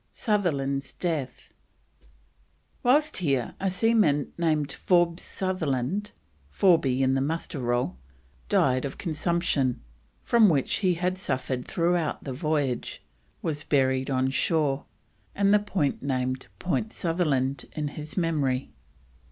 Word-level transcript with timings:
SUTHERLAND'S 0.15 0.93
DEATH. 0.93 1.53
Whilst 2.81 3.17
here, 3.17 3.53
a 3.59 3.69
seaman 3.69 4.31
named 4.35 4.71
Forbes 4.71 5.21
(Forby, 6.49 7.03
in 7.03 7.13
the 7.13 7.21
Muster 7.21 7.59
Roll) 7.59 7.85
Sutherland, 7.85 7.99
died 8.49 8.83
of 8.85 8.97
consumption, 8.97 9.79
from 10.23 10.49
which 10.49 10.77
he 10.77 10.95
had 10.95 11.19
suffered 11.19 11.67
throughout 11.67 12.23
the 12.23 12.33
voyage, 12.33 13.03
was 13.43 13.63
buried 13.63 14.09
on 14.09 14.31
shore, 14.31 14.85
and 15.35 15.53
the 15.53 15.59
point 15.59 16.01
named 16.01 16.47
Point 16.57 16.91
Sutherland 16.93 17.65
in 17.73 17.89
his 17.89 18.17
memory. 18.17 18.71